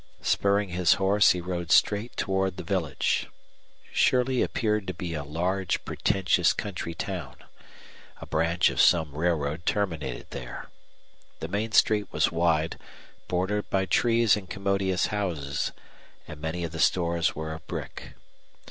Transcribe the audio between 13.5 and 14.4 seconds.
by trees